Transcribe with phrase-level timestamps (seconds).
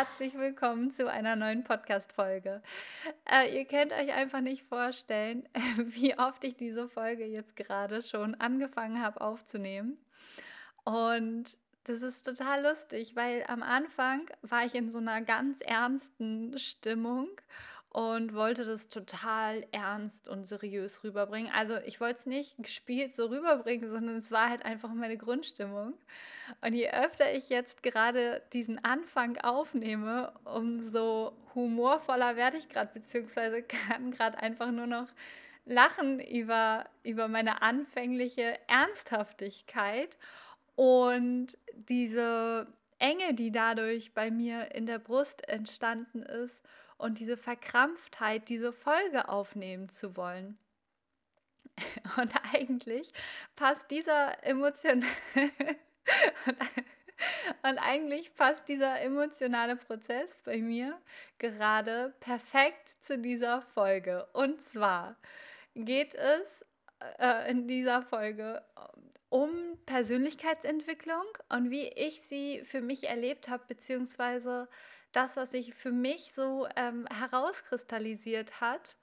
[0.00, 2.62] Herzlich willkommen zu einer neuen Podcast-Folge.
[3.30, 5.46] Äh, ihr könnt euch einfach nicht vorstellen,
[5.76, 9.98] wie oft ich diese Folge jetzt gerade schon angefangen habe aufzunehmen.
[10.84, 16.56] Und das ist total lustig, weil am Anfang war ich in so einer ganz ernsten
[16.58, 17.28] Stimmung
[17.90, 21.50] und wollte das total ernst und seriös rüberbringen.
[21.52, 25.94] Also ich wollte es nicht gespielt so rüberbringen, sondern es war halt einfach meine Grundstimmung.
[26.60, 33.62] Und je öfter ich jetzt gerade diesen Anfang aufnehme, umso humorvoller werde ich gerade, beziehungsweise
[33.88, 35.08] kann gerade einfach nur noch
[35.64, 40.16] lachen über, über meine anfängliche Ernsthaftigkeit
[40.76, 42.68] und diese
[43.00, 46.62] Enge, die dadurch bei mir in der Brust entstanden ist
[47.00, 50.58] und diese Verkrampftheit, diese Folge aufnehmen zu wollen.
[52.18, 53.10] Und eigentlich
[53.56, 55.06] passt dieser emotionale
[57.62, 60.98] und eigentlich passt dieser emotionale Prozess bei mir
[61.38, 64.26] gerade perfekt zu dieser Folge.
[64.32, 65.16] Und zwar
[65.74, 66.64] geht es
[67.18, 68.62] äh, in dieser Folge
[69.28, 69.50] um
[69.86, 74.68] Persönlichkeitsentwicklung und wie ich sie für mich erlebt habe, beziehungsweise
[75.12, 78.96] das, was sich für mich so ähm, herauskristallisiert hat.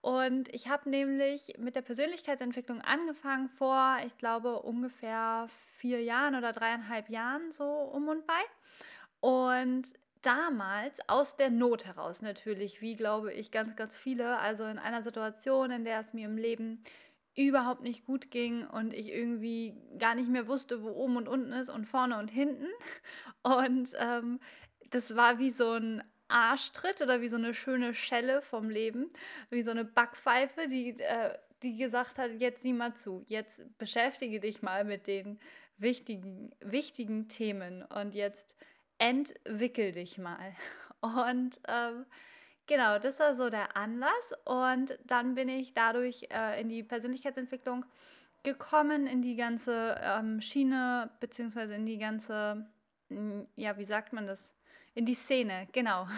[0.00, 6.52] Und ich habe nämlich mit der Persönlichkeitsentwicklung angefangen vor, ich glaube, ungefähr vier Jahren oder
[6.52, 8.40] dreieinhalb Jahren so um und bei.
[9.20, 14.78] Und damals aus der Not heraus natürlich, wie glaube ich ganz, ganz viele, also in
[14.78, 16.82] einer Situation, in der es mir im Leben
[17.36, 21.52] überhaupt nicht gut ging und ich irgendwie gar nicht mehr wusste, wo oben und unten
[21.52, 22.66] ist und vorne und hinten.
[23.42, 24.40] Und ähm,
[24.90, 29.08] das war wie so ein Arschtritt oder wie so eine schöne Schelle vom Leben,
[29.50, 34.40] wie so eine Backpfeife, die, äh, die gesagt hat, jetzt sieh mal zu, jetzt beschäftige
[34.40, 35.38] dich mal mit den
[35.78, 38.56] wichtigen, wichtigen Themen und jetzt
[38.98, 40.54] entwickel dich mal.
[41.02, 42.06] Und ähm,
[42.66, 47.84] genau, das war so der Anlass und dann bin ich dadurch äh, in die Persönlichkeitsentwicklung
[48.42, 52.66] gekommen, in die ganze ähm, Schiene, beziehungsweise in die ganze,
[53.08, 54.55] hm, ja, wie sagt man das?
[54.96, 56.08] In die Szene, genau.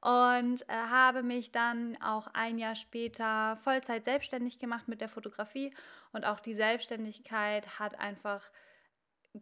[0.00, 5.74] Und äh, habe mich dann auch ein Jahr später Vollzeit selbstständig gemacht mit der Fotografie.
[6.12, 8.42] Und auch die Selbstständigkeit hat einfach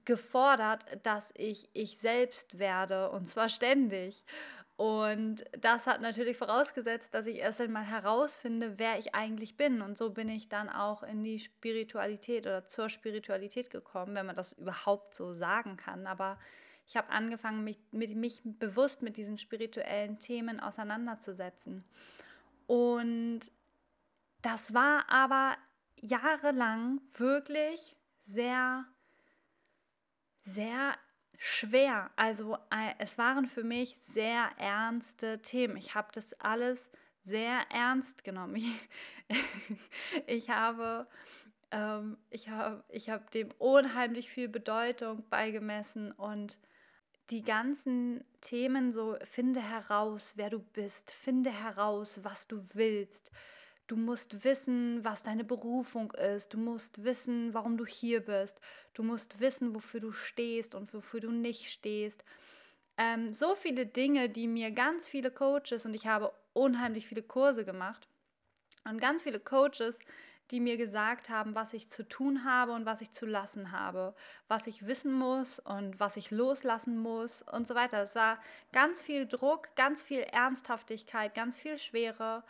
[0.05, 4.25] gefordert, dass ich ich selbst werde und zwar ständig.
[4.77, 9.81] Und das hat natürlich vorausgesetzt, dass ich erst einmal herausfinde, wer ich eigentlich bin.
[9.81, 14.37] Und so bin ich dann auch in die Spiritualität oder zur Spiritualität gekommen, wenn man
[14.37, 16.07] das überhaupt so sagen kann.
[16.07, 16.39] Aber
[16.87, 21.85] ich habe angefangen, mich, mit, mich bewusst mit diesen spirituellen Themen auseinanderzusetzen.
[22.67, 23.41] Und
[24.43, 25.57] das war aber
[26.01, 28.85] jahrelang wirklich sehr,
[30.43, 30.95] sehr
[31.39, 32.11] schwer.
[32.17, 35.77] Also äh, es waren für mich sehr ernste Themen.
[35.77, 36.91] Ich habe das alles
[37.25, 38.57] sehr ernst genommen.
[38.57, 38.89] Ich,
[40.27, 41.09] ich habe
[41.73, 46.59] ähm, ich habe ich hab dem unheimlich viel Bedeutung beigemessen und
[47.31, 53.31] die ganzen Themen so, finde heraus, wer du bist, finde heraus, was du willst.
[53.87, 56.53] Du musst wissen, was deine Berufung ist.
[56.53, 58.61] Du musst wissen, warum du hier bist.
[58.95, 62.25] Du musst wissen, wofür du stehst und wofür du nicht stehst.
[62.97, 67.65] Ähm, so viele Dinge, die mir ganz viele Coaches, und ich habe unheimlich viele Kurse
[67.65, 68.09] gemacht,
[68.85, 69.99] und ganz viele Coaches
[70.51, 74.15] die mir gesagt haben, was ich zu tun habe und was ich zu lassen habe,
[74.49, 78.03] was ich wissen muss und was ich loslassen muss und so weiter.
[78.03, 78.39] Es war
[78.73, 82.45] ganz viel Druck, ganz viel Ernsthaftigkeit, ganz viel Schwere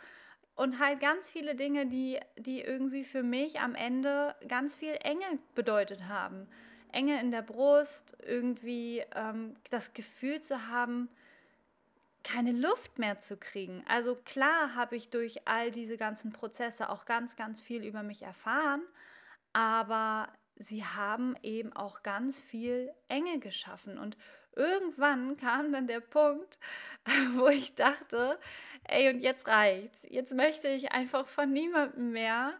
[0.55, 5.39] und halt ganz viele Dinge, die, die irgendwie für mich am Ende ganz viel Enge
[5.55, 6.47] bedeutet haben.
[6.91, 11.09] Enge in der Brust, irgendwie ähm, das Gefühl zu haben,
[12.27, 13.83] keine Luft mehr zu kriegen.
[13.87, 18.23] Also klar habe ich durch all diese ganzen Prozesse auch ganz, ganz viel über mich
[18.23, 18.81] erfahren,
[19.53, 20.27] aber
[20.57, 23.97] sie haben eben auch ganz viel Enge geschaffen.
[23.97, 24.17] Und
[24.55, 26.59] irgendwann kam dann der Punkt,
[27.35, 28.37] wo ich dachte,
[28.83, 30.05] ey, und jetzt reicht's.
[30.09, 32.53] Jetzt möchte ich einfach von niemandem mehr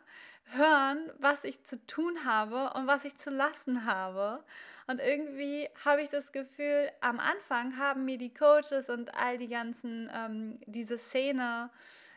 [0.52, 4.44] hören, was ich zu tun habe und was ich zu lassen habe.
[4.88, 9.50] Und irgendwie habe ich das Gefühl, am Anfang haben mir die Coaches und all die
[9.50, 11.70] ganzen, ähm, diese Szene,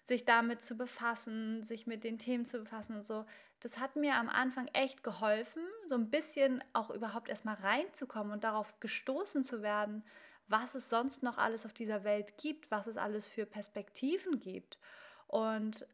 [0.07, 3.25] sich damit zu befassen, sich mit den Themen zu befassen und so,
[3.61, 8.43] das hat mir am Anfang echt geholfen, so ein bisschen auch überhaupt erstmal reinzukommen und
[8.43, 10.03] darauf gestoßen zu werden,
[10.49, 14.79] was es sonst noch alles auf dieser Welt gibt, was es alles für Perspektiven gibt
[15.29, 15.87] und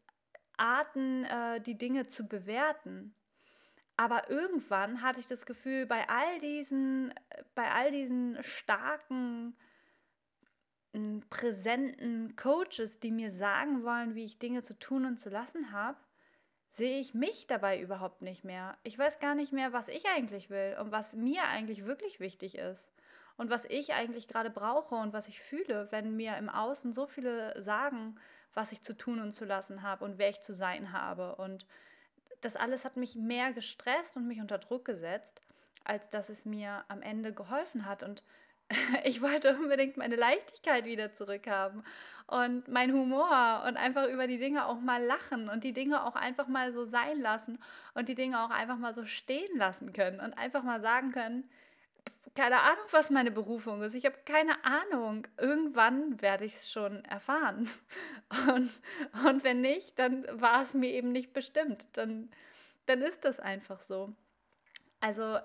[0.57, 3.15] Arten, äh, die Dinge zu bewerten.
[3.97, 7.15] Aber irgendwann hatte ich das Gefühl, bei all diesen,
[7.55, 9.57] bei all diesen starken,
[11.29, 15.99] präsenten Coaches, die mir sagen wollen, wie ich Dinge zu tun und zu lassen habe,
[16.71, 18.77] sehe ich mich dabei überhaupt nicht mehr.
[18.83, 22.57] Ich weiß gar nicht mehr, was ich eigentlich will und was mir eigentlich wirklich wichtig
[22.57, 22.91] ist
[23.37, 27.07] und was ich eigentlich gerade brauche und was ich fühle, wenn mir im Außen so
[27.07, 28.19] viele sagen,
[28.55, 31.37] was ich zu tun und zu lassen habe und wer ich zu sein habe.
[31.37, 31.67] Und
[32.41, 35.43] das alles hat mich mehr gestresst und mich unter Druck gesetzt,
[35.85, 38.03] als dass es mir am Ende geholfen hat.
[38.03, 38.23] Und
[39.05, 41.85] ich wollte unbedingt meine Leichtigkeit wieder zurückhaben
[42.27, 46.17] und mein Humor und einfach über die Dinge auch mal lachen und die Dinge auch
[46.17, 47.59] einfach mal so sein lassen
[47.95, 51.49] und die Dinge auch einfach mal so stehen lassen können und einfach mal sagen können,
[52.37, 53.95] keine Ahnung, was meine Berufung ist.
[53.95, 55.27] Ich habe keine Ahnung.
[55.39, 57.69] Irgendwann werde ich es schon erfahren.
[58.49, 58.71] Und,
[59.25, 61.87] und wenn nicht, dann war es mir eben nicht bestimmt.
[61.93, 62.29] Dann,
[62.87, 64.13] dann ist das einfach so.
[64.99, 65.39] Also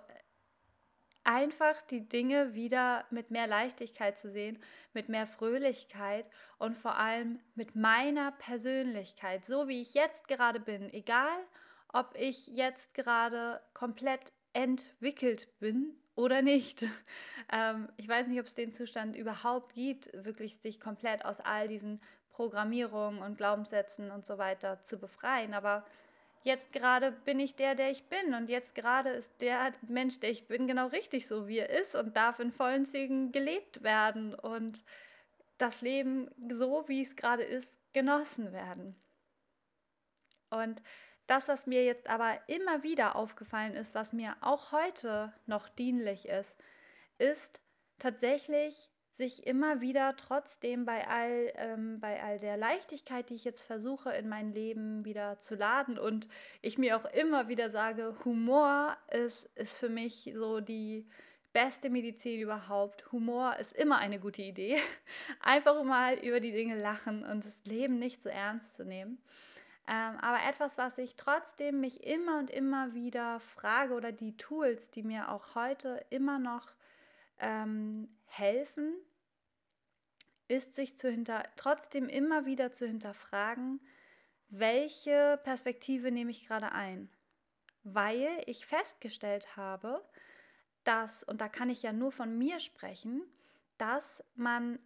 [1.24, 4.58] einfach die Dinge wieder mit mehr Leichtigkeit zu sehen,
[4.94, 6.26] mit mehr Fröhlichkeit
[6.58, 11.38] und vor allem mit meiner Persönlichkeit, so wie ich jetzt gerade bin, egal
[11.94, 16.86] ob ich jetzt gerade komplett entwickelt bin oder nicht.
[17.54, 21.68] Ähm, ich weiß nicht, ob es den Zustand überhaupt gibt, wirklich sich komplett aus all
[21.68, 25.84] diesen Programmierungen und Glaubenssätzen und so weiter zu befreien, aber
[26.44, 28.34] jetzt gerade bin ich der, der ich bin.
[28.34, 31.94] Und jetzt gerade ist der Mensch, der ich bin, genau richtig so, wie er ist
[31.96, 34.84] und darf in vollen Zügen gelebt werden und
[35.58, 38.96] das Leben so, wie es gerade ist, genossen werden.
[40.50, 40.82] Und
[41.28, 46.28] das, was mir jetzt aber immer wieder aufgefallen ist, was mir auch heute noch dienlich
[46.28, 46.56] ist,
[47.18, 47.62] ist
[48.00, 53.62] tatsächlich sich immer wieder trotzdem bei all, ähm, bei all der Leichtigkeit, die ich jetzt
[53.62, 56.28] versuche in mein Leben wieder zu laden und
[56.62, 61.08] ich mir auch immer wieder sage, Humor ist, ist für mich so die
[61.54, 63.12] beste Medizin überhaupt.
[63.12, 64.78] Humor ist immer eine gute Idee.
[65.42, 69.22] Einfach mal über die Dinge lachen und das Leben nicht so ernst zu nehmen.
[69.92, 74.90] Ähm, aber etwas, was ich trotzdem mich immer und immer wieder frage oder die Tools,
[74.90, 76.72] die mir auch heute immer noch
[77.40, 78.94] ähm, helfen,
[80.48, 83.82] ist sich zu hinter, trotzdem immer wieder zu hinterfragen,
[84.48, 87.10] welche Perspektive nehme ich gerade ein?
[87.84, 90.02] Weil ich festgestellt habe,
[90.86, 93.24] dass, und da kann ich ja nur von mir sprechen,
[93.78, 94.80] dass man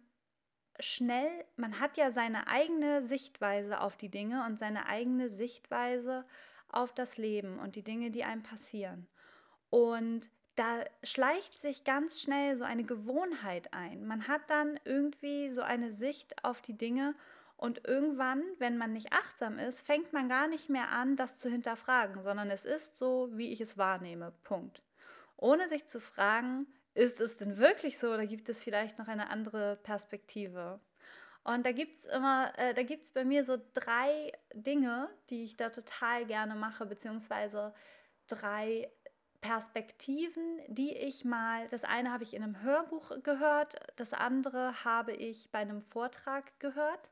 [0.80, 6.24] schnell, man hat ja seine eigene Sichtweise auf die Dinge und seine eigene Sichtweise
[6.68, 9.06] auf das Leben und die Dinge, die einem passieren.
[9.70, 14.06] Und da schleicht sich ganz schnell so eine Gewohnheit ein.
[14.06, 17.14] Man hat dann irgendwie so eine Sicht auf die Dinge
[17.56, 21.48] und irgendwann, wenn man nicht achtsam ist, fängt man gar nicht mehr an, das zu
[21.48, 24.32] hinterfragen, sondern es ist so, wie ich es wahrnehme.
[24.44, 24.82] Punkt.
[25.36, 29.28] Ohne sich zu fragen, ist es denn wirklich so oder gibt es vielleicht noch eine
[29.28, 30.80] andere Perspektive?
[31.44, 35.44] Und da gibt es immer, äh, da gibt es bei mir so drei Dinge, die
[35.44, 37.72] ich da total gerne mache, beziehungsweise
[38.26, 38.90] drei
[39.42, 45.12] Perspektiven, die ich mal, das eine habe ich in einem Hörbuch gehört, das andere habe
[45.12, 47.10] ich bei einem Vortrag gehört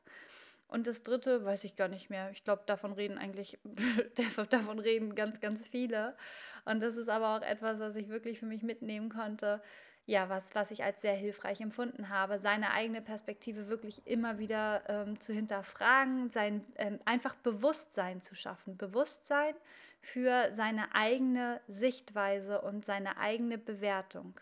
[0.67, 2.31] und das dritte weiß ich gar nicht mehr.
[2.31, 3.59] Ich glaube, davon reden eigentlich,
[4.49, 6.15] davon reden ganz, ganz viele.
[6.65, 9.61] Und das ist aber auch etwas, was ich wirklich für mich mitnehmen konnte.
[10.07, 14.83] Ja, was, was ich als sehr hilfreich empfunden habe, seine eigene Perspektive wirklich immer wieder
[14.87, 18.77] ähm, zu hinterfragen, sein ähm, einfach Bewusstsein zu schaffen.
[18.77, 19.55] Bewusstsein
[20.01, 24.39] für seine eigene Sichtweise und seine eigene Bewertung.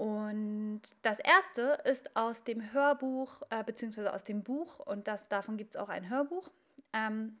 [0.00, 5.58] Und das erste ist aus dem Hörbuch, äh, beziehungsweise aus dem Buch, und das, davon
[5.58, 6.50] gibt es auch ein Hörbuch,
[6.94, 7.38] ähm,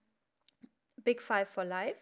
[0.96, 1.98] Big Five for Life.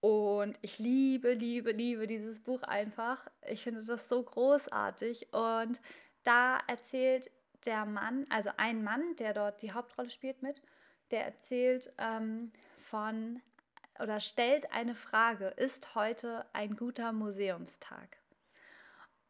[0.00, 3.30] Und ich liebe, liebe, liebe dieses Buch einfach.
[3.46, 5.32] Ich finde das so großartig.
[5.32, 5.80] Und
[6.24, 7.30] da erzählt
[7.64, 10.60] der Mann, also ein Mann, der dort die Hauptrolle spielt mit,
[11.12, 13.40] der erzählt ähm, von
[14.00, 18.23] oder stellt eine Frage, ist heute ein guter Museumstag?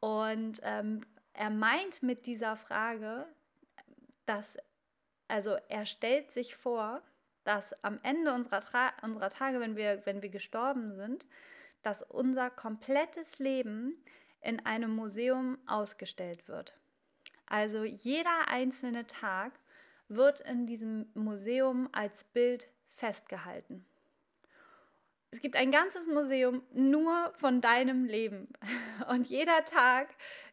[0.05, 1.01] Und ähm,
[1.33, 3.25] er meint mit dieser Frage,
[4.27, 4.59] dass,
[5.29, 7.01] also er stellt sich vor,
[7.45, 11.27] dass am Ende unserer, Tra unserer Tage, wenn wir, wenn wir gestorben sind,
[11.83, 13.97] dass unser komplettes Leben
[14.43, 16.77] in einem Museum ausgestellt wird.
[17.47, 19.59] Also jeder einzelne Tag
[20.09, 23.87] wird in diesem Museum als Bild festgehalten.
[25.35, 28.49] Es gibt ein ganzes Museum nur von deinem Leben
[29.09, 30.07] und jeder Tag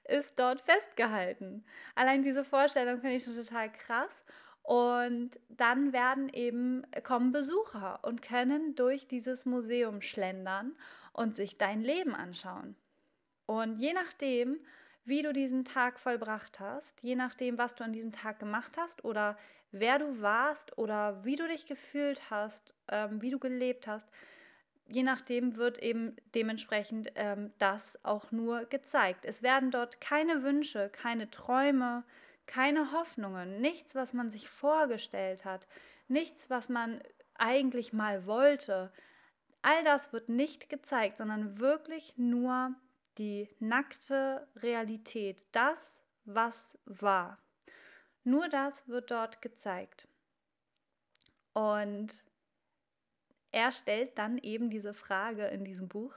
[0.06, 1.64] ist dort festgehalten.
[1.94, 4.26] Allein diese Vorstellung finde ich schon total krass.
[4.64, 10.76] Und dann werden eben kommen Besucher und können durch dieses Museum schlendern
[11.14, 12.76] und sich dein Leben anschauen.
[13.46, 14.60] Und je nachdem,
[15.06, 19.06] wie du diesen Tag vollbracht hast, je nachdem, was du an diesem Tag gemacht hast
[19.06, 19.38] oder
[19.72, 24.10] wer du warst oder wie du dich gefühlt hast, ähm, wie du gelebt hast,
[24.92, 29.26] je nachdem wird eben dementsprechend ähm, das auch nur gezeigt.
[29.26, 32.04] Es werden dort keine Wünsche, keine Träume,
[32.46, 35.68] keine Hoffnungen, nichts, was man sich vorgestellt hat,
[36.08, 37.02] nichts, was man
[37.36, 38.92] eigentlich mal wollte.
[39.62, 42.76] All das wird nicht gezeigt, sondern wirklich nur
[43.18, 47.38] die nackte Realität, das, was war.
[48.24, 50.08] Nur das wird dort gezeigt.
[51.54, 52.24] Und
[53.52, 56.14] er stellt dann eben diese Frage in diesem Buch,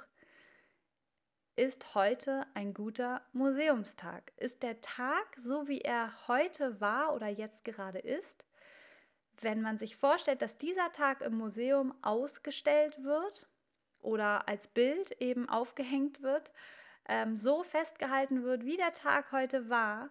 [1.57, 4.33] ist heute ein guter Museumstag?
[4.37, 8.45] Ist der Tag, so wie er heute war oder jetzt gerade ist,
[9.41, 13.49] wenn man sich vorstellt, dass dieser Tag im Museum ausgestellt wird
[14.01, 16.53] oder als Bild eben aufgehängt wird,
[17.09, 20.11] ähm, so festgehalten wird, wie der Tag heute war,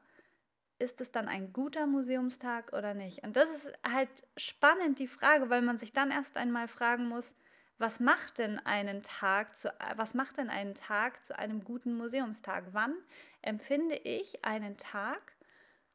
[0.84, 3.24] ist es dann ein guter Museumstag oder nicht?
[3.24, 7.34] Und das ist halt spannend, die Frage, weil man sich dann erst einmal fragen muss,
[7.80, 12.66] was macht denn einen Tag zu, was macht denn einen Tag zu einem guten Museumstag?
[12.72, 12.94] Wann
[13.42, 15.34] empfinde ich einen Tag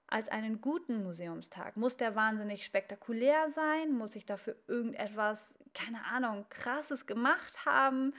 [0.06, 1.76] als einen guten Museumstag?
[1.76, 3.92] Muss der wahnsinnig spektakulär sein?
[3.92, 8.14] Muss ich dafür irgendetwas, keine Ahnung, krasses gemacht haben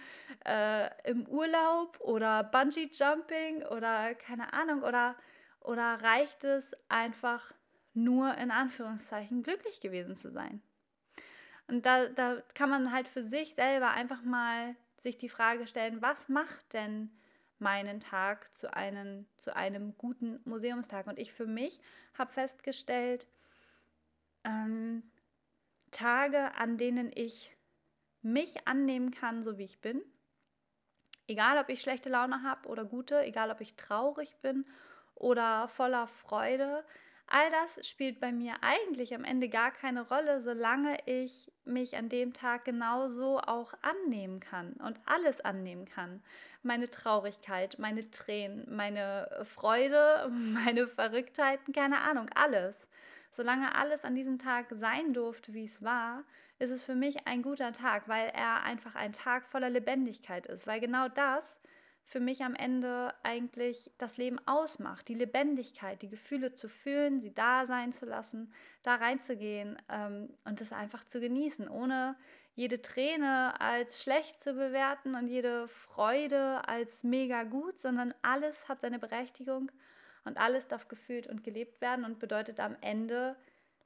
[0.45, 5.15] äh, im Urlaub oder Bungee Jumping oder keine Ahnung oder
[5.61, 7.53] oder reicht es einfach
[7.93, 10.61] nur in Anführungszeichen glücklich gewesen zu sein?
[11.67, 16.01] Und da, da kann man halt für sich selber einfach mal sich die Frage stellen,
[16.01, 17.11] was macht denn
[17.59, 21.07] meinen Tag zu einem, zu einem guten Museumstag?
[21.07, 21.79] Und ich für mich
[22.17, 23.27] habe festgestellt,
[24.43, 25.03] ähm,
[25.91, 27.55] Tage, an denen ich
[28.21, 30.01] mich annehmen kann, so wie ich bin,
[31.27, 34.65] egal ob ich schlechte Laune habe oder gute, egal ob ich traurig bin
[35.19, 36.83] oder voller Freude,
[37.31, 42.09] All das spielt bei mir eigentlich am Ende gar keine Rolle, solange ich mich an
[42.09, 46.23] dem Tag genauso auch annehmen kann und alles annehmen kann.
[46.63, 52.87] Meine Traurigkeit, meine Tränen, meine Freude, meine Verrücktheiten, keine Ahnung, alles.
[53.29, 56.23] Solange alles an diesem Tag sein durfte, wie es war,
[56.57, 60.65] ist es für mich ein guter Tag, weil er einfach ein Tag voller Lebendigkeit ist,
[60.65, 61.59] weil genau das
[62.09, 65.07] für mich am Ende eigentlich das Leben ausmacht.
[65.07, 68.51] Die Lebendigkeit, die Gefühle zu fühlen, sie da sein zu lassen,
[68.81, 72.15] da reinzugehen ähm, und das einfach zu genießen, ohne
[72.55, 78.81] jede Träne als schlecht zu bewerten und jede Freude als mega gut, sondern alles hat
[78.81, 79.71] seine Berechtigung
[80.25, 83.35] und alles darf gefühlt und gelebt werden und bedeutet am Ende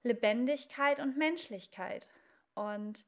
[0.04, 2.08] Lebendigkeit und Menschlichkeit.
[2.56, 3.04] Und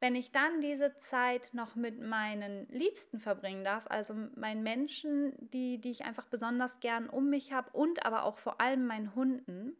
[0.00, 5.78] wenn ich dann diese Zeit noch mit meinen Liebsten verbringen darf, also meinen Menschen, die,
[5.78, 9.76] die ich einfach besonders gern um mich habe und aber auch vor allem meinen Hunden,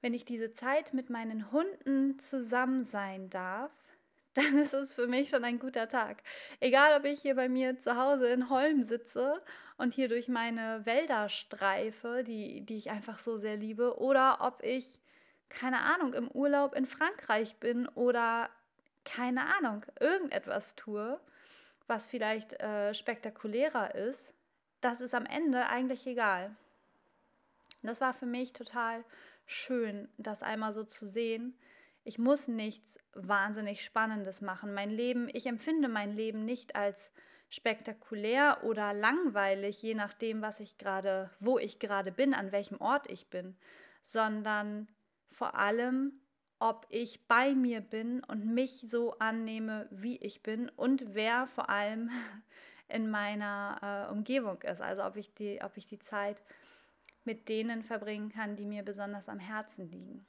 [0.00, 3.72] wenn ich diese Zeit mit meinen Hunden zusammen sein darf,
[4.34, 6.22] dann ist es für mich schon ein guter Tag.
[6.60, 9.42] Egal, ob ich hier bei mir zu Hause in Holm sitze
[9.78, 14.62] und hier durch meine Wälder streife, die, die ich einfach so sehr liebe, oder ob
[14.62, 14.98] ich,
[15.48, 18.48] keine Ahnung, im Urlaub in Frankreich bin oder
[19.08, 21.20] keine Ahnung, irgendetwas tue,
[21.86, 24.32] was vielleicht äh, spektakulärer ist,
[24.80, 26.54] das ist am Ende eigentlich egal.
[27.82, 29.04] Das war für mich total
[29.46, 31.58] schön, das einmal so zu sehen.
[32.04, 34.74] Ich muss nichts wahnsinnig Spannendes machen.
[34.74, 37.10] Mein Leben, ich empfinde mein Leben nicht als
[37.48, 43.10] spektakulär oder langweilig, je nachdem, was ich gerade, wo ich gerade bin, an welchem Ort
[43.10, 43.56] ich bin,
[44.02, 44.88] sondern
[45.30, 46.20] vor allem
[46.60, 51.70] ob ich bei mir bin und mich so annehme, wie ich bin und wer vor
[51.70, 52.10] allem
[52.88, 54.80] in meiner äh, Umgebung ist.
[54.80, 56.42] Also ob ich, die, ob ich die Zeit
[57.24, 60.26] mit denen verbringen kann, die mir besonders am Herzen liegen.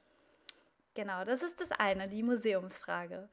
[0.94, 3.30] Genau, das ist das eine, die Museumsfrage.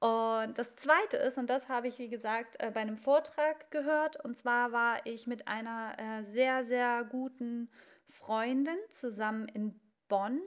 [0.00, 4.22] Und das zweite ist, und das habe ich, wie gesagt, äh, bei einem Vortrag gehört,
[4.24, 7.68] und zwar war ich mit einer äh, sehr, sehr guten
[8.08, 10.40] Freundin zusammen in Bonn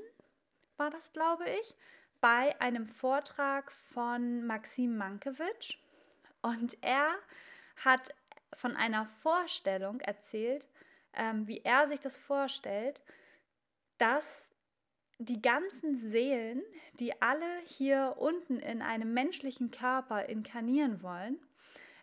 [0.82, 1.76] war das, glaube ich,
[2.22, 5.76] bei einem Vortrag von Maxim Mankiewicz
[6.42, 7.14] und er
[7.86, 8.16] hat
[8.56, 10.68] von einer Vorstellung erzählt,
[11.14, 13.04] ähm, wie er sich das vorstellt,
[14.00, 14.50] dass
[15.20, 16.64] die ganzen Seelen,
[17.00, 21.38] die alle hier unten in einem menschlichen Körper inkarnieren wollen,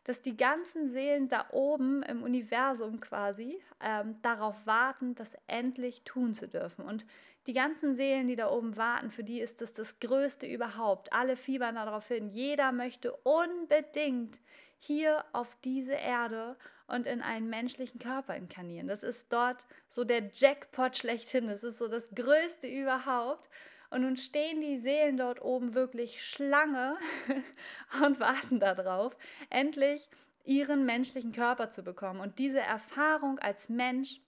[0.04, 6.32] dass die ganzen Seelen da oben im Universum quasi ähm, darauf warten, das endlich tun
[6.32, 6.84] zu dürfen.
[6.84, 7.04] Und
[7.48, 11.14] die ganzen Seelen, die da oben warten, für die ist das das Größte überhaupt.
[11.14, 12.28] Alle fiebern darauf hin.
[12.28, 14.38] Jeder möchte unbedingt
[14.78, 18.86] hier auf diese Erde und in einen menschlichen Körper inkarnieren.
[18.86, 21.48] Das ist dort so der Jackpot schlechthin.
[21.48, 23.48] Das ist so das Größte überhaupt.
[23.88, 26.98] Und nun stehen die Seelen dort oben wirklich Schlange
[28.04, 29.16] und warten darauf,
[29.48, 30.06] endlich
[30.44, 34.20] ihren menschlichen Körper zu bekommen und diese Erfahrung als Mensch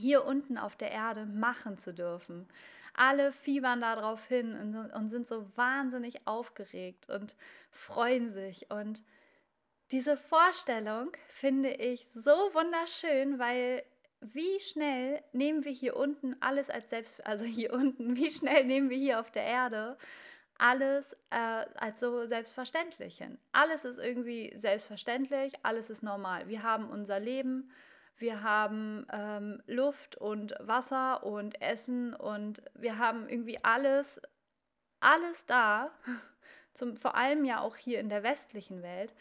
[0.00, 2.48] hier unten auf der Erde machen zu dürfen.
[2.94, 7.34] Alle fiebern darauf hin und, sind so wahnsinnig aufgeregt und
[7.70, 9.02] freuen sich und
[9.92, 13.82] diese Vorstellung finde ich so wunderschön, weil
[14.20, 18.90] wie schnell nehmen wir hier unten alles als selbst, also hier unten, wie schnell nehmen
[18.90, 19.96] wir hier auf der Erde
[20.60, 23.38] alles äh, als so selbstverständlich hin.
[23.52, 26.48] Alles ist irgendwie selbstverständlich, alles ist normal.
[26.48, 27.70] Wir haben unser Leben,
[28.20, 34.20] wir haben ähm, Luft und Wasser und Essen und wir haben irgendwie alles,
[35.00, 35.90] alles da,
[36.74, 39.14] zum, vor allem ja auch hier in der westlichen Welt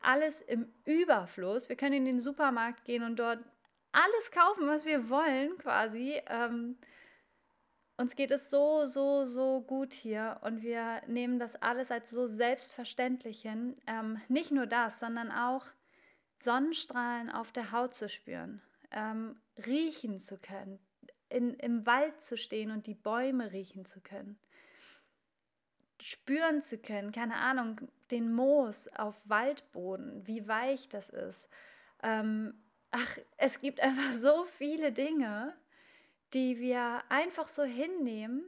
[0.00, 1.68] alles im Überfluss.
[1.68, 3.38] Wir können in den Supermarkt gehen und dort
[3.92, 6.20] alles kaufen, was wir wollen, quasi.
[6.26, 6.78] Ähm,
[7.96, 12.26] uns geht es so, so, so gut hier und wir nehmen das alles als so
[12.26, 13.76] selbstverständlich hin.
[13.86, 15.66] Ähm, nicht nur das, sondern auch
[16.42, 20.78] Sonnenstrahlen auf der Haut zu spüren, ähm, riechen zu können,
[21.28, 24.38] in, im Wald zu stehen und die Bäume riechen zu können
[26.00, 27.80] spüren zu können, keine Ahnung,
[28.10, 31.48] den Moos auf Waldboden, wie weich das ist.
[32.02, 32.54] Ähm,
[32.90, 35.54] ach, es gibt einfach so viele Dinge,
[36.32, 38.44] die wir einfach so hinnehmen,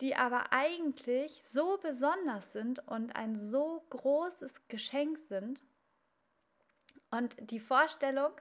[0.00, 5.62] die aber eigentlich so besonders sind und ein so großes Geschenk sind.
[7.16, 8.32] Und die Vorstellung,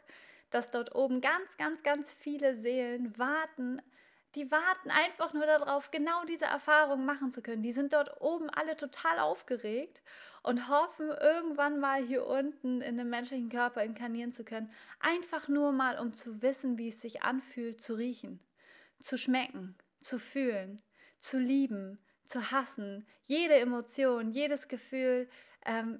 [0.50, 3.82] dass dort oben ganz, ganz, ganz viele Seelen warten
[4.36, 7.62] die warten einfach nur darauf, genau diese Erfahrung machen zu können.
[7.62, 10.02] Die sind dort oben alle total aufgeregt
[10.42, 14.72] und hoffen, irgendwann mal hier unten in einem menschlichen Körper inkarnieren zu können.
[15.00, 18.40] Einfach nur mal, um zu wissen, wie es sich anfühlt, zu riechen,
[19.00, 20.82] zu schmecken, zu fühlen,
[21.20, 23.06] zu lieben, zu hassen.
[23.26, 25.30] Jede Emotion, jedes Gefühl,
[25.66, 26.00] ähm,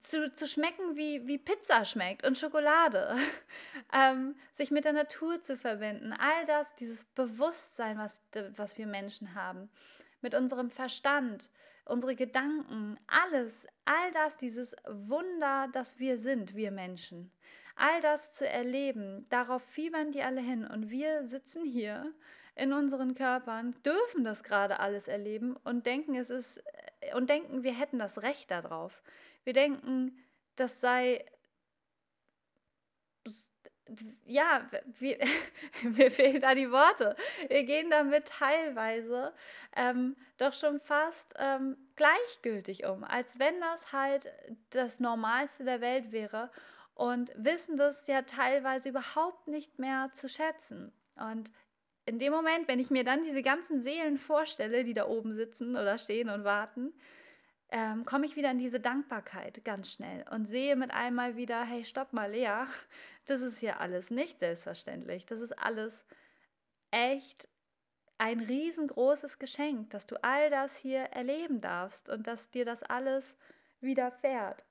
[0.00, 3.16] zu, zu schmecken, wie, wie Pizza schmeckt und Schokolade,
[3.92, 8.22] ähm, sich mit der Natur zu verbinden, all das, dieses Bewusstsein, was,
[8.56, 9.70] was wir Menschen haben,
[10.20, 11.50] mit unserem Verstand,
[11.84, 17.32] unsere Gedanken, alles, all das, dieses Wunder, das wir sind, wir Menschen,
[17.76, 20.66] all das zu erleben, darauf fiebern die alle hin.
[20.66, 22.12] Und wir sitzen hier
[22.54, 26.62] in unseren Körpern, dürfen das gerade alles erleben und denken, es ist
[27.14, 29.02] und denken, wir hätten das Recht darauf.
[29.44, 30.18] Wir denken,
[30.56, 31.24] das sei
[34.24, 35.18] ja, wir,
[35.82, 37.16] mir fehlen da die Worte.
[37.48, 39.32] Wir gehen damit teilweise
[39.76, 44.30] ähm, doch schon fast ähm, gleichgültig um, als wenn das halt
[44.70, 46.50] das Normalste der Welt wäre
[46.94, 50.92] und wissen das ja teilweise überhaupt nicht mehr zu schätzen.
[51.16, 51.50] Und
[52.08, 55.76] in dem Moment, wenn ich mir dann diese ganzen Seelen vorstelle, die da oben sitzen
[55.76, 56.94] oder stehen und warten,
[57.70, 61.84] ähm, komme ich wieder in diese Dankbarkeit ganz schnell und sehe mit einmal wieder, hey,
[61.84, 62.64] stopp mal, Lea,
[63.26, 65.26] das ist hier alles nicht selbstverständlich.
[65.26, 66.06] Das ist alles
[66.90, 67.46] echt
[68.16, 73.36] ein riesengroßes Geschenk, dass du all das hier erleben darfst und dass dir das alles
[73.80, 74.64] widerfährt.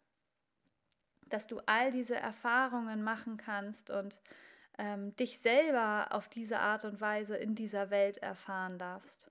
[1.27, 4.19] Dass du all diese Erfahrungen machen kannst und
[4.77, 9.29] ähm, dich selber auf diese Art und Weise in dieser Welt erfahren darfst.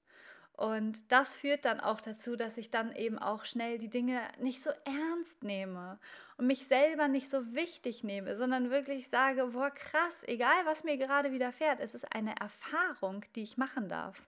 [0.56, 4.62] Und das führt dann auch dazu, dass ich dann eben auch schnell die Dinge nicht
[4.62, 5.98] so ernst nehme
[6.38, 10.96] und mich selber nicht so wichtig nehme, sondern wirklich sage, boah, krass, egal was mir
[10.96, 14.22] gerade widerfährt, es ist eine Erfahrung, die ich machen darf.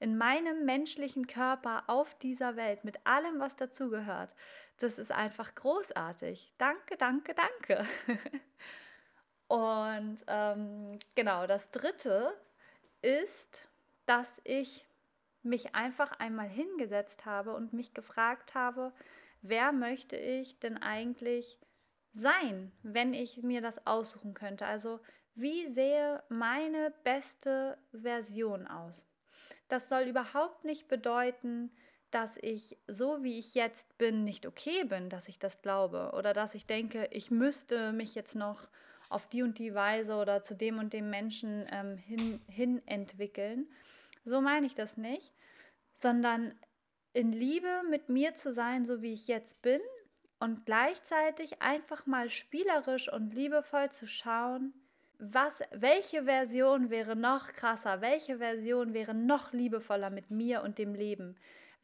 [0.00, 4.34] In meinem menschlichen Körper auf dieser Welt mit allem, was dazugehört.
[4.78, 6.54] Das ist einfach großartig.
[6.56, 7.86] Danke, danke, danke.
[9.48, 12.32] Und ähm, genau, das Dritte
[13.02, 13.68] ist,
[14.06, 14.86] dass ich
[15.42, 18.92] mich einfach einmal hingesetzt habe und mich gefragt habe,
[19.42, 21.58] wer möchte ich denn eigentlich
[22.12, 24.66] sein, wenn ich mir das aussuchen könnte?
[24.66, 25.00] Also
[25.34, 29.06] wie sähe meine beste Version aus?
[29.68, 31.70] Das soll überhaupt nicht bedeuten,
[32.10, 36.32] dass ich so wie ich jetzt bin nicht okay bin, dass ich das glaube oder
[36.32, 38.68] dass ich denke, ich müsste mich jetzt noch
[39.08, 43.68] auf die und die Weise oder zu dem und dem Menschen ähm, hin, hin entwickeln.
[44.24, 45.32] So meine ich das nicht,
[45.94, 46.54] sondern
[47.12, 49.80] in Liebe mit mir zu sein, so wie ich jetzt bin
[50.38, 54.74] und gleichzeitig einfach mal spielerisch und liebevoll zu schauen,
[55.18, 60.94] was, welche Version wäre noch krasser, welche Version wäre noch liebevoller mit mir und dem
[60.94, 61.36] Leben.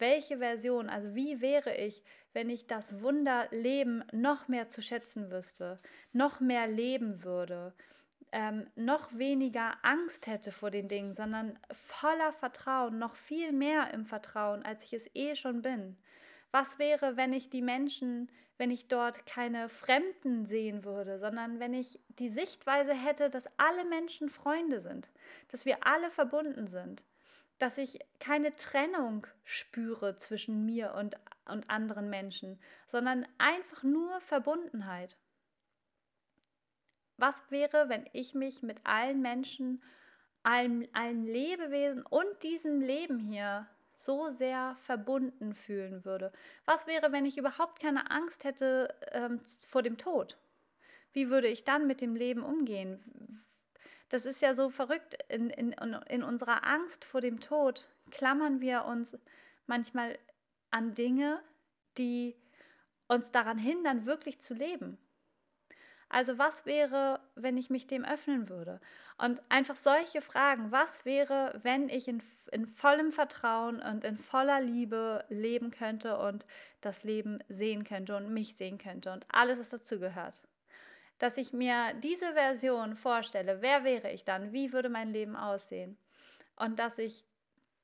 [0.02, 5.78] Welche Version, also wie wäre ich, wenn ich das Wunderleben noch mehr zu schätzen wüsste,
[6.12, 7.72] noch mehr leben würde,
[8.32, 14.04] ähm, noch weniger Angst hätte vor den Dingen, sondern voller Vertrauen, noch viel mehr im
[14.04, 15.96] Vertrauen, als ich es eh schon bin.
[16.50, 21.74] Was wäre, wenn ich die Menschen, wenn ich dort keine Fremden sehen würde, sondern wenn
[21.74, 25.10] ich die Sichtweise hätte, dass alle Menschen Freunde sind,
[25.46, 27.04] dass wir alle verbunden sind,
[27.62, 31.16] dass ich keine Trennung spüre zwischen mir und,
[31.48, 35.16] und anderen Menschen, sondern einfach nur Verbundenheit.
[37.18, 39.80] Was wäre, wenn ich mich mit allen Menschen,
[40.42, 46.32] allen, allen Lebewesen und diesem Leben hier so sehr verbunden fühlen würde?
[46.64, 50.36] Was wäre, wenn ich überhaupt keine Angst hätte ähm, vor dem Tod?
[51.12, 53.44] Wie würde ich dann mit dem Leben umgehen?
[54.12, 55.16] Das ist ja so verrückt.
[55.30, 59.16] In, in, in unserer Angst vor dem Tod klammern wir uns
[59.66, 60.18] manchmal
[60.70, 61.42] an Dinge,
[61.96, 62.36] die
[63.08, 64.98] uns daran hindern, wirklich zu leben.
[66.10, 68.82] Also was wäre, wenn ich mich dem öffnen würde?
[69.16, 74.60] Und einfach solche Fragen, was wäre, wenn ich in, in vollem Vertrauen und in voller
[74.60, 76.44] Liebe leben könnte und
[76.82, 80.42] das Leben sehen könnte und mich sehen könnte und alles, was dazu gehört?
[81.22, 84.52] Dass ich mir diese Version vorstelle, wer wäre ich dann?
[84.52, 85.96] Wie würde mein Leben aussehen?
[86.56, 87.24] Und dass ich,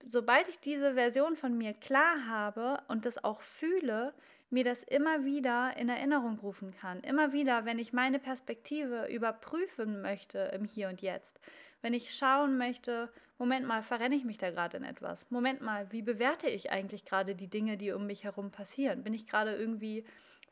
[0.08, 4.12] sobald ich diese Version von mir klar habe und das auch fühle,
[4.50, 6.98] mir das immer wieder in Erinnerung rufen kann.
[7.02, 11.38] Immer wieder, wenn ich meine Perspektive überprüfen möchte im Hier und Jetzt.
[11.80, 15.30] Wenn ich schauen möchte, Moment mal, verrenne ich mich da gerade in etwas?
[15.30, 19.04] Moment mal, wie bewerte ich eigentlich gerade die Dinge, die um mich herum passieren?
[19.04, 20.04] Bin ich gerade irgendwie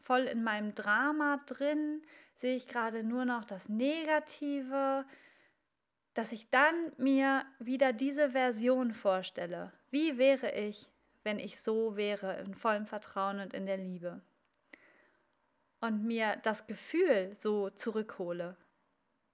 [0.07, 2.03] voll in meinem Drama drin?
[2.37, 5.05] Sehe ich gerade nur noch das Negative?
[6.15, 9.73] Dass ich dann mir wieder diese Version vorstelle.
[9.91, 10.89] Wie wäre ich,
[11.25, 14.23] wenn ich so wäre, in vollem Vertrauen und in der Liebe.
[15.81, 18.57] Und mir das Gefühl so zurückhole.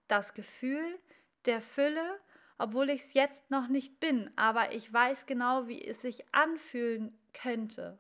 [0.08, 0.98] Das Gefühl
[1.44, 2.18] der Fülle,
[2.56, 7.18] obwohl ich es jetzt noch nicht bin, aber ich weiß genau, wie es sich anfühlen
[7.34, 7.98] könnte,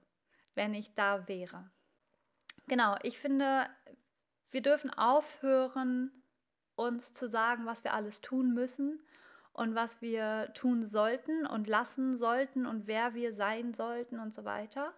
[0.54, 1.70] wenn ich da wäre.
[2.68, 3.68] Genau, ich finde,
[4.50, 6.22] wir dürfen aufhören,
[6.76, 9.02] uns zu sagen, was wir alles tun müssen
[9.52, 14.44] und was wir tun sollten und lassen sollten und wer wir sein sollten und so
[14.44, 14.94] weiter.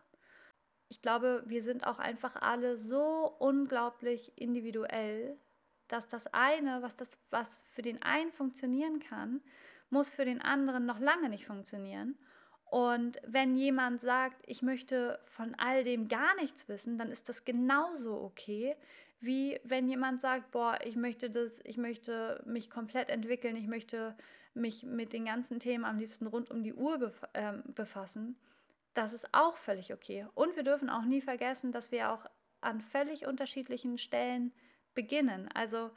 [0.89, 5.39] Ich glaube, wir sind auch einfach alle so unglaublich individuell,
[5.89, 9.43] dass das eine, was, das, was für den einen funktionieren kann,
[9.91, 12.17] muss für den anderen noch lange nicht funktionieren.
[12.67, 17.45] Und wenn jemand sagt, ich möchte von all dem gar nichts wissen, dann ist das
[17.45, 18.77] genauso okay,
[19.21, 24.17] wie wenn jemand sagt, boah, ich möchte das, ich möchte mich komplett entwickeln, ich möchte
[24.55, 28.37] mich mit den ganzen Themen am liebsten rund um die Uhr bef äh, befassen.
[28.95, 30.27] Das ist auch völlig okay.
[30.35, 32.27] Und wir dürfen auch nie vergessen, dass wir auch
[32.61, 34.53] an völlig unterschiedlichen Stellen
[34.95, 35.49] beginnen.
[35.53, 35.91] Also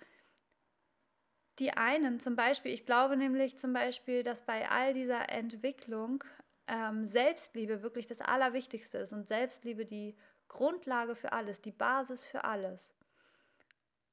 [1.59, 6.23] die einen zum Beispiel, ich glaube nämlich zum Beispiel, dass bei all dieser Entwicklung
[6.67, 10.15] ähm, Selbstliebe wirklich das Allerwichtigste ist und Selbstliebe die
[10.47, 12.93] Grundlage für alles, die Basis für alles.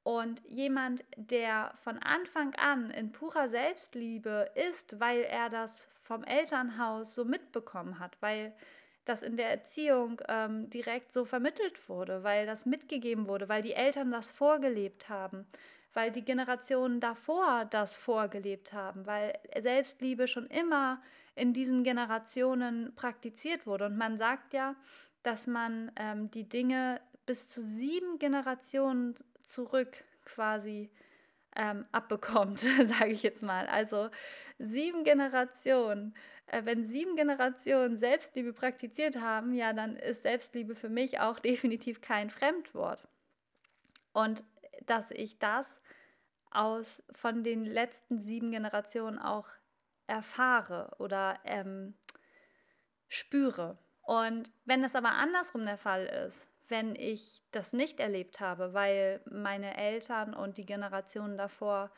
[0.03, 7.15] Und jemand, der von Anfang an in purer Selbstliebe ist, weil er das vom Elternhaus
[7.15, 8.55] so mitbekommen hat, weil
[9.05, 13.75] das in der Erziehung ähm, direkt so vermittelt wurde, weil das mitgegeben wurde, weil die
[13.75, 15.47] Eltern das vorgelebt haben,
[15.93, 21.03] weil die Generationen davor das vorgelebt haben, weil Selbstliebe schon immer
[21.35, 23.87] in diesen Generationen praktiziert wurde.
[23.87, 24.77] Und man sagt ja,
[25.23, 30.91] dass man ähm, die Dinge bis zu sieben Generationen zurück quasi
[31.57, 33.67] ähm, abbekommt, sage ich jetzt mal.
[33.67, 34.11] Also
[34.59, 36.15] sieben Generationen.
[36.47, 42.01] Äh, wenn sieben Generationen Selbstliebe praktiziert haben, ja, dann ist Selbstliebe für mich auch definitiv
[42.01, 43.07] kein Fremdwort.
[44.13, 44.45] Und
[44.87, 45.81] dass ich das
[46.51, 49.49] aus von den letzten sieben Generationen auch
[50.07, 51.95] erfahre oder ähm,
[53.09, 53.79] spüre.
[54.03, 59.21] Und wenn das aber andersrum der Fall ist, wenn ich das nicht erlebt habe, weil
[59.27, 61.91] meine Eltern und die Generationen davor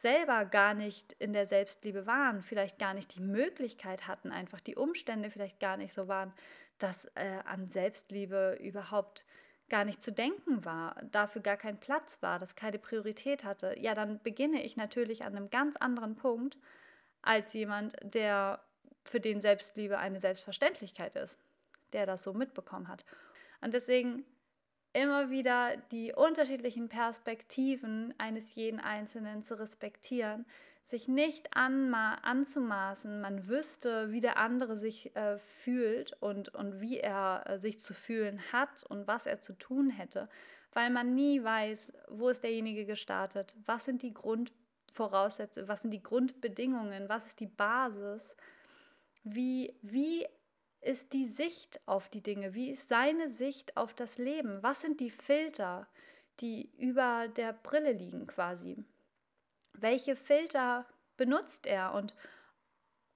[0.00, 4.76] selber gar nicht in der Selbstliebe waren, vielleicht gar nicht die Möglichkeit hatten, einfach die
[4.76, 6.32] Umstände vielleicht gar nicht so waren,
[6.78, 9.26] dass äh, an Selbstliebe überhaupt
[9.68, 13.94] gar nicht zu denken war, dafür gar kein Platz war, das keine Priorität hatte, ja,
[13.94, 16.56] dann beginne ich natürlich an einem ganz anderen Punkt
[17.20, 18.64] als jemand, der
[19.04, 21.36] für den Selbstliebe eine Selbstverständlichkeit ist,
[21.92, 23.04] der das so mitbekommen hat.
[23.60, 24.24] Und deswegen
[24.92, 30.44] immer wieder die unterschiedlichen Perspektiven eines jeden Einzelnen zu respektieren,
[30.84, 36.98] sich nicht anma anzumaßen, man wüsste, wie der andere sich äh, fühlt und, und wie
[36.98, 40.28] er äh, sich zu fühlen hat und was er zu tun hätte,
[40.72, 46.02] weil man nie weiß, wo ist derjenige gestartet, was sind die Grundvoraussetzungen, was sind die
[46.02, 48.36] Grundbedingungen, was ist die Basis,
[49.22, 50.26] wie, wie
[50.80, 52.54] ist die Sicht auf die Dinge?
[52.54, 54.62] Wie ist seine Sicht auf das Leben?
[54.62, 55.86] Was sind die Filter,
[56.40, 58.82] die über der Brille liegen quasi?
[59.72, 61.94] Welche Filter benutzt er?
[61.94, 62.14] Und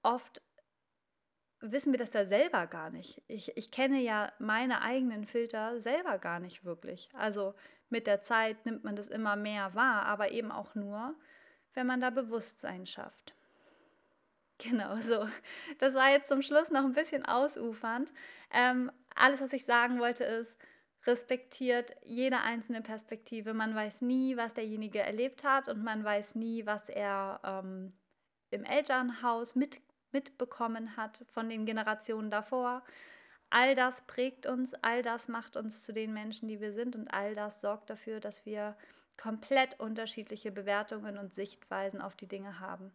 [0.03, 0.41] oft
[1.59, 3.23] wissen wir das ja selber gar nicht.
[3.27, 7.09] Ich, ich kenne ja meine eigenen Filter selber gar nicht wirklich.
[7.13, 7.55] Also
[7.89, 11.15] mit der Zeit nimmt man das immer mehr wahr, aber eben auch nur,
[11.73, 13.35] wenn man da Bewusstsein schafft.
[14.57, 15.27] Genau so.
[15.79, 18.13] Das war jetzt zum Schluss noch ein bisschen ausufernd.
[18.53, 20.57] Ähm, alles, was ich sagen wollte, ist,
[21.05, 23.53] respektiert jede einzelne Perspektive.
[23.53, 27.93] Man weiß nie, was derjenige erlebt hat und man weiß nie, was er ähm,
[28.49, 29.79] im Elternhaus mit,
[30.11, 32.83] mitbekommen hat von den Generationen davor.
[33.49, 37.07] All das prägt uns, all das macht uns zu den Menschen, die wir sind und
[37.09, 38.75] all das sorgt dafür, dass wir
[39.17, 42.91] komplett unterschiedliche Bewertungen und Sichtweisen auf die Dinge haben.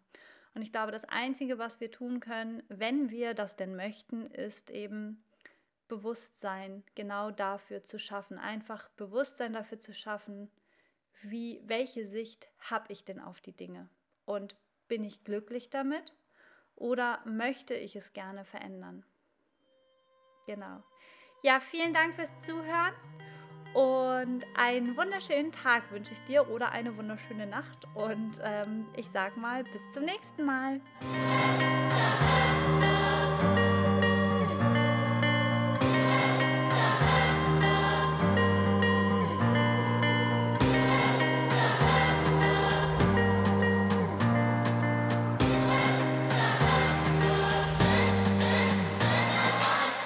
[0.55, 4.71] Und ich glaube, das Einzige, was wir tun können, wenn wir das denn möchten, ist
[4.71, 5.25] eben
[5.89, 8.39] Bewusstsein genau dafür zu schaffen.
[8.39, 10.51] Einfach Bewusstsein dafür zu schaffen,
[11.23, 13.89] wie, welche Sicht habe ich denn auf die Dinge?
[14.25, 14.57] Und
[14.89, 16.15] bin ich glücklich damit
[16.75, 19.05] oder möchte ich es gerne verändern?
[20.47, 20.83] Genau.
[21.43, 22.95] Ja, vielen Dank fürs Zuhören.
[23.73, 27.87] Und einen wunderschönen Tag wünsche ich dir oder eine wunderschöne Nacht.
[27.95, 30.81] Und ähm, ich sage mal, bis zum nächsten Mal.